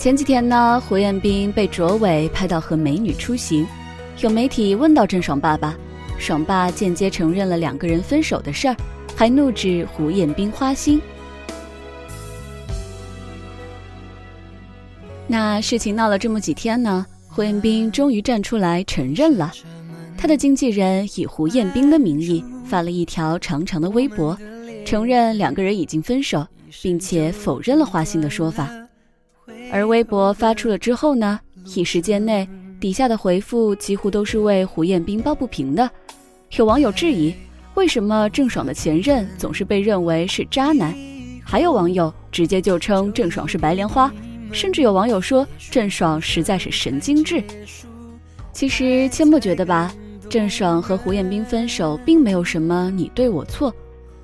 [0.00, 3.66] 前几天呢，胡彦斌被卓伟拍到和美女出行，
[4.20, 5.76] 有媒体问到郑爽爸爸，
[6.18, 8.74] 爽爸间接承认了两个人分手的事儿，
[9.14, 10.98] 还怒指胡彦斌花心。
[15.26, 19.52] 那事情闹了这么几天呢，胡彦斌终于站出来承认了，
[20.16, 24.34] 他的经纪人以胡彦斌的名义发了一条长长的微博，
[24.86, 26.46] 承认两个人已经分手，
[26.80, 28.66] 并且否认了花心的说法。
[29.72, 31.38] 而微博发出了之后呢，
[31.76, 32.48] 一时间内
[32.80, 35.88] 底下的回复几乎都是为胡彦斌抱不平的。
[36.56, 37.32] 有网友质疑，
[37.74, 40.94] 为什么郑爽的前任总是被认为是渣男？
[41.44, 44.12] 还有网友直接就称郑爽是白莲花，
[44.50, 47.42] 甚至有网友说郑爽实在是神经质。
[48.52, 49.94] 其实阡陌觉得吧，
[50.28, 53.72] 郑爽和胡彦斌分手并没有什么你对我错，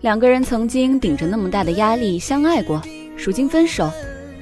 [0.00, 2.80] 两个人曾经顶着那么大的压力相爱过，
[3.16, 3.90] 如今分手。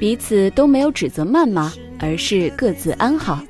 [0.03, 3.41] 彼此都没有指责谩骂，而是各自安好。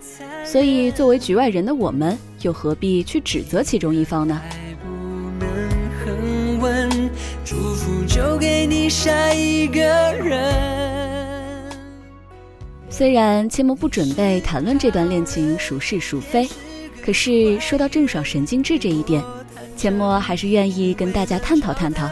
[0.44, 4.38] 所以，作为局外人的我们，又何必去指责其中一方呢？
[12.90, 16.46] 虽然阡陌不准备谈论这段恋情孰是孰非，
[17.02, 19.24] 可是说到郑爽神经质这一点，
[19.78, 22.10] 阡陌还是愿意跟大家探讨探讨。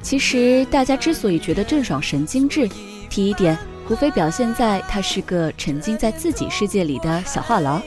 [0.00, 2.66] 其实，大家之所以觉得郑爽神经质，
[3.12, 7.78] 提一点，胡飞表现在他是个沉浸在自己世界里的小话痨。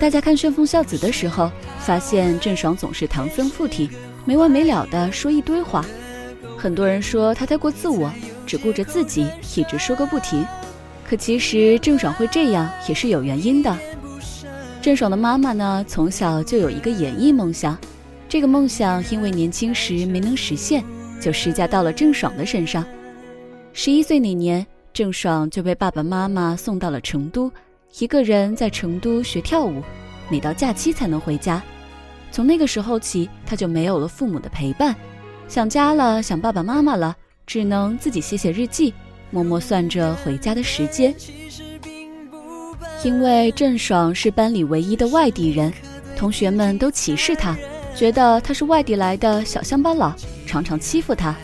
[0.00, 3.90] 大家看《旋风孝子》的时候，发现郑爽总是唐僧附体，
[4.24, 5.84] 没完没了的说一堆话。
[6.56, 8.10] 很多人说她太过自我，
[8.46, 10.42] 只顾着自己，一直说个不停。
[11.06, 13.76] 可其实郑爽会这样也是有原因的。
[14.80, 17.76] 郑爽的妈妈呢，从小就有一个演艺梦想，
[18.26, 20.82] 这个梦想因为年轻时没能实现，
[21.20, 22.82] 就施加到了郑爽的身上。
[23.76, 27.50] 十一岁那年，郑爽就被爸爸妈妈送到了成都，
[27.98, 29.82] 一个人在成都学跳舞，
[30.28, 31.60] 每到假期才能回家。
[32.30, 34.94] 从那个时候起，她就没有了父母的陪伴，
[35.48, 37.16] 想家了，想爸爸妈妈了，
[37.48, 38.94] 只能自己写写日记，
[39.32, 41.12] 默默算着回家的时间。
[43.02, 45.72] 因为郑爽是班里唯一的外地人，
[46.16, 47.56] 同学们都歧视她，
[47.96, 50.14] 觉得她是外地来的小乡巴佬，
[50.46, 51.34] 常常欺负她。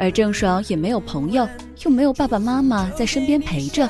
[0.00, 1.46] 而郑爽也没有朋友，
[1.84, 3.86] 又没有爸爸妈妈在身边陪着，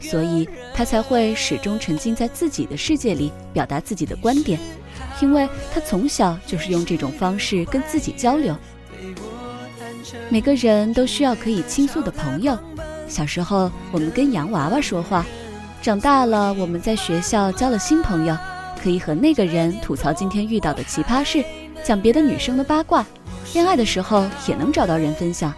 [0.00, 4.56] 所以她才会始终沉浸在自己的世界里，表达自己的观点。
[5.20, 8.56] 因为她从小就是用这种方式跟自己交流。
[10.28, 12.56] 每个人都需要可以倾诉的朋友。
[13.08, 15.26] 小时候我们跟洋娃娃说话，
[15.82, 18.38] 长大了我们在学校交了新朋友，
[18.80, 21.44] 可以和那个人吐槽今天遇到的奇葩事，
[21.82, 23.04] 讲别的女生的八卦。
[23.54, 25.52] 恋爱的时候也能找到人分享，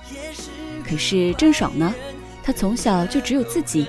[0.89, 1.95] 可是郑爽呢？
[2.43, 3.87] 她从小就只有自己，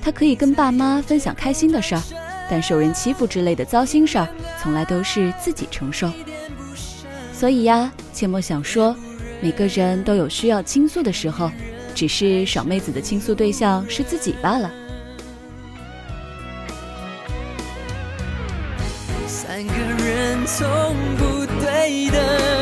[0.00, 2.02] 她可以跟爸妈分享开心的事儿，
[2.48, 4.28] 但受人欺负之类的糟心事儿，
[4.62, 6.10] 从来都是自己承受。
[7.32, 8.96] 所以呀，切莫想说，
[9.40, 11.50] 每个人都有需要倾诉的时候，
[11.94, 14.70] 只是爽妹子的倾诉对象是自己罢了。
[19.26, 19.74] 三个
[20.04, 20.66] 人从
[21.16, 22.59] 不对的。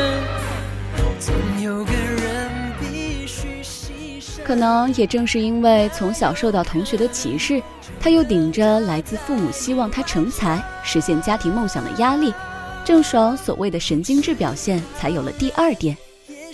[4.43, 7.61] 可能也正是因为从小受到同学的歧视，
[7.99, 12.33] 他又顶着来自父母希望他成才、实现家庭梦想的压力，
[12.83, 15.95] 郑爽所谓的神经质表现才有了第二点，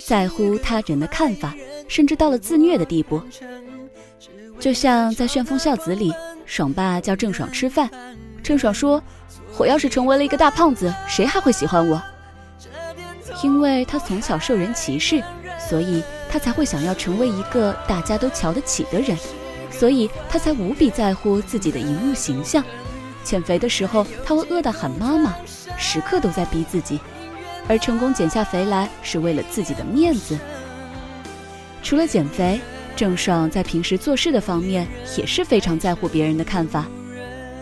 [0.04, 1.54] 在乎他人的看法，
[1.88, 3.18] 甚至到了自虐的地步。
[4.60, 6.12] 就像在《旋风孝子》里，
[6.44, 7.88] 爽爸叫郑爽吃饭，
[8.42, 9.02] 郑爽说
[9.56, 12.02] ：“我要是成为了一个大胖子，谁还会喜欢我？”
[13.42, 15.22] 因为他从小受人歧视，
[15.68, 19.16] 所以他才会想要成为一个大家都瞧得起的人，
[19.70, 22.64] 所以他才无比在乎自己的荧幕形象。
[23.22, 25.34] 减肥的时候，他会饿得喊妈妈，
[25.76, 26.98] 时刻都在逼自己；
[27.68, 30.38] 而成功减下肥来，是为了自己的面子。
[31.82, 32.60] 除了减肥，
[32.94, 34.86] 郑爽在平时做事的方面
[35.18, 36.86] 也是非常在乎别人的看法。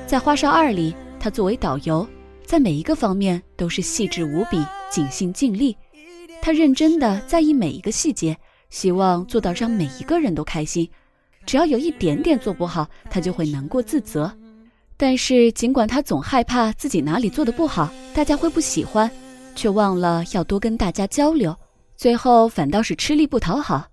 [0.06, 2.06] 在《花少二》里，他作为导游，
[2.44, 4.62] 在每一个方面都是细致无比。
[4.94, 5.76] 尽心尽力，
[6.40, 8.38] 他认真的在意每一个细节，
[8.70, 10.88] 希望做到让每一个人都开心。
[11.44, 14.32] 只要有一点点做不好，他就会难过自责。
[14.96, 19.10] 但是尽管他总害怕自己哪里做的不好，大家会不喜欢，
[19.56, 21.52] 却忘了要多跟大家交流，
[21.96, 23.88] 最后反倒是吃力不讨好。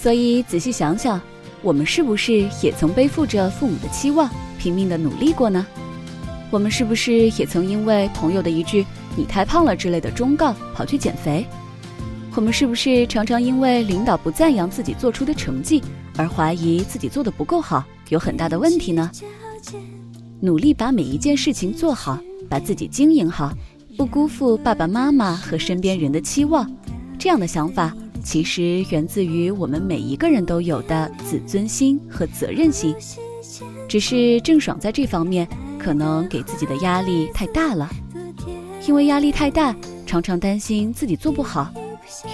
[0.00, 1.20] 所以仔细想想，
[1.60, 5.66] 我们是不是也曾背负着父母的期望，拼命的努力过呢？
[6.50, 11.46] 我们是不是也曾因为朋友的一句“你太胖了”之类的忠告，跑去减肥？
[12.34, 15.82] 我们是不是常常因为领导不赞扬自己做出的成绩，
[16.16, 19.10] 而怀疑自己做的不够好，有很大的问题呢？
[20.40, 22.18] 努力把每一件事情做好，
[22.48, 23.52] 把自己经营好，
[23.98, 26.66] 不辜负爸爸妈妈和身边人的期望，
[27.18, 32.94] 这样的想法其实源自于我们每一个人都有的自尊心和责任心。
[33.88, 37.90] 只是郑爽在这方面可能给自己的压力太大了，
[38.86, 39.74] 因为压力太大，
[40.06, 41.72] 常常担心自己做不好。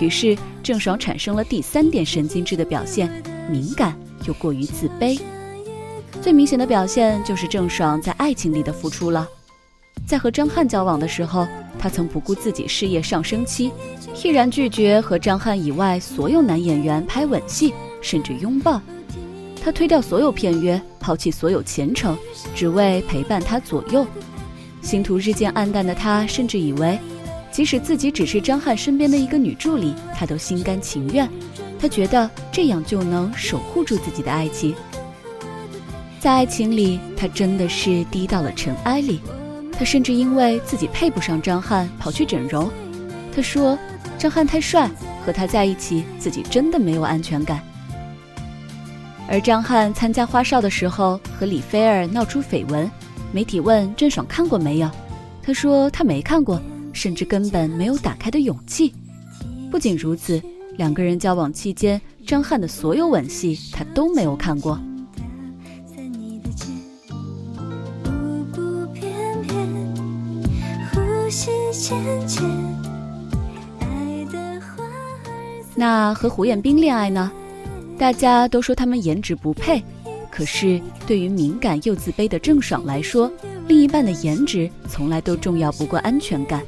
[0.01, 3.11] 于是，郑爽产生了第三点神经质的表现：
[3.51, 3.97] 敏感
[4.27, 5.19] 又过于自卑。
[6.21, 9.29] 最明显的表现就是郑爽在爱情里的付出了。
[10.05, 11.47] 在和张翰交往的时候，
[11.79, 13.73] 她曾不顾自己事业上升期，
[14.23, 18.81] 毅然拒绝和张翰以外所有男演员拍吻戏，甚至拥抱。
[19.63, 22.17] 她推掉所有片约，抛弃所有前程，
[22.55, 24.07] 只为陪伴他左右。
[24.81, 26.99] 星途日渐黯淡的她，甚至以为。
[27.51, 31.29] 即使自己只是张翰身边的一个女助理，她都心甘情愿。
[31.81, 34.73] 她觉得这样就能守护住自己的爱情。
[36.21, 39.21] 在爱情里，她真的是低到了尘埃里。
[39.79, 42.71] 她甚至因为自己配不上张翰，跑去整容。
[43.35, 43.79] 她说
[44.19, 44.91] ：“张翰太帅，
[45.25, 47.61] 和他在一起，自己真的没有安全感。”
[49.29, 52.91] 而张翰参加花少的时候，和李菲儿闹出绯闻，
[53.33, 54.91] 媒体问郑爽看过没有，
[55.43, 56.61] 她说她没看过。
[56.97, 58.91] 甚至根本没有打开的勇气。
[59.71, 60.43] 不仅如此，
[60.79, 64.81] 两个人交往期间，张翰的所有吻戏他都没有看过。
[75.75, 77.31] 那和胡彦斌恋爱呢？
[77.99, 79.83] 大家都说他们颜值不配，
[80.31, 83.31] 可是对于敏感又自卑的郑爽来说，
[83.69, 86.63] 另一半的颜值从来都重要不过安全感。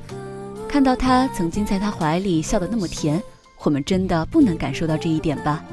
[0.68, 3.22] 看到他曾经在他怀里笑得那么甜，
[3.62, 5.64] 我们真的不能感受到这一点吧？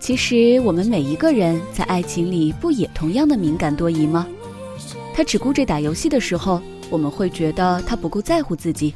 [0.00, 4.26] 其实我们每一个人在爱情里不也同样的敏感多疑吗？
[5.12, 8.92] 他只顾着打游戏的时候，我们会觉得他不够在乎自己；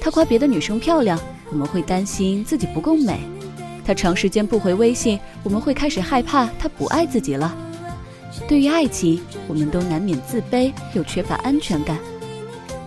[0.00, 1.18] 他夸别的女生漂亮，
[1.50, 3.18] 我们会担心自己不够美；
[3.84, 7.56] 他长时间不回微信，我们会开始害怕他不爱自己了。
[8.46, 11.98] 对于爱情，我们都难免自卑又缺乏安全感。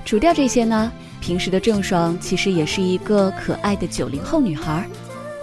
[0.05, 0.91] 除掉这些呢？
[1.21, 4.87] 平时的郑爽其实也是一个可爱的九零后女孩，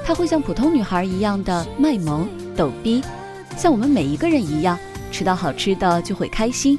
[0.04, 3.00] 她会像普通女孩一样的卖萌逗逼，
[3.56, 4.76] 像我们每一个人一样，
[5.12, 6.76] 吃到好吃的就会开心。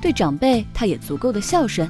[0.00, 1.88] 对长辈，他也足够的孝顺，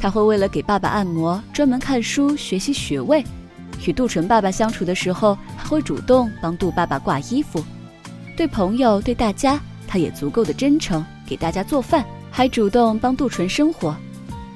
[0.00, 3.24] 他会为了给爸爸按摩，专门看书学习学位。
[3.84, 7.64] 与杜淳爸爸相处的时候，还会主动帮杜爸爸挂衣服。
[8.36, 9.58] 对朋友，对大家，
[9.88, 13.96] 他也足够的真诚，给大家做饭，还主动帮杜淳生活。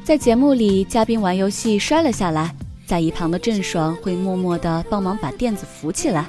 [0.04, 2.54] 在节目里，嘉宾玩游戏摔了下来，
[2.86, 6.28] 在一旁的郑爽会默默的帮忙把垫子扶起来。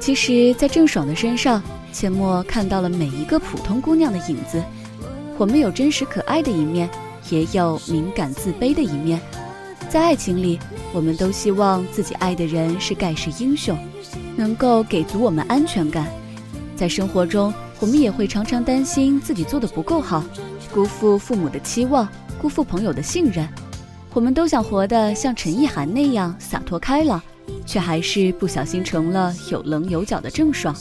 [0.00, 4.60] 其实，在郑爽的身上，阡陌看到了每一个普通姑娘的影子。
[5.36, 6.88] 我们有真实可爱的一面，
[7.28, 9.20] 也有敏感自卑的一面。
[9.90, 10.58] 在爱情里，
[10.94, 13.78] 我们都希望自己爱的人是盖世英雄。
[14.36, 16.06] 能够给足我们安全感，
[16.74, 20.24] 在生活中，我们也会常常担心自己做的不够好，
[20.72, 22.08] 辜负父母的期望，
[22.40, 23.46] 辜负朋友的信任。
[24.14, 27.20] 我们都想活得像陈意涵那样洒脱开朗，
[27.66, 30.74] 却还是不小心成了有棱有角的郑爽。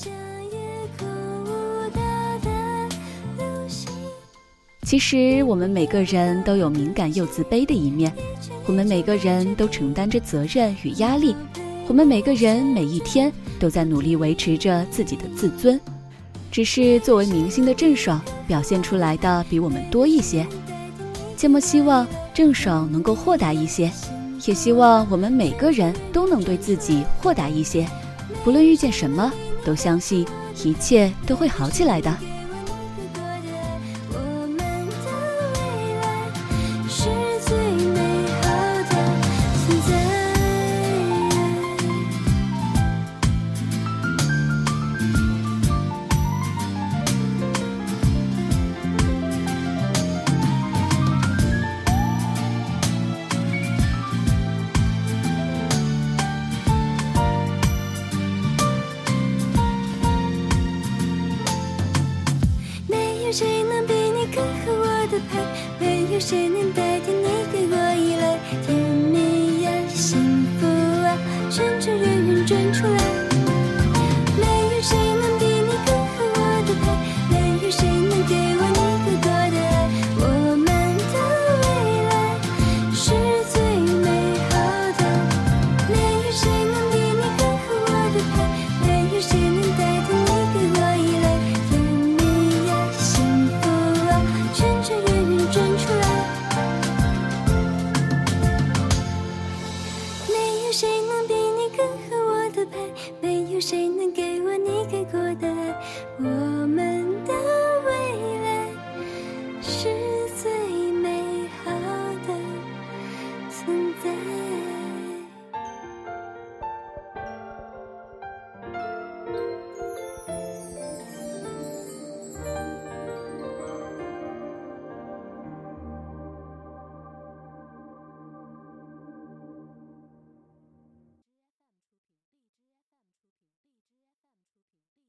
[4.84, 8.12] 其实，我们每个人都有敏感又自卑的一面，
[8.66, 11.36] 我们每个人都承担着责任与压力。
[11.88, 15.80] 我们每个人每一天都在努力维持着自己的自尊，
[16.52, 20.46] 只是作为明星的郑爽表现出来的比我们多一些。
[21.38, 23.92] 切莫希望郑爽能够豁达一些，
[24.46, 27.88] 也希望我们每个人都能对自己豁达一些。
[28.44, 29.32] 不论遇见什么，
[29.66, 30.26] 都相信
[30.64, 32.16] 一切都会好起来的。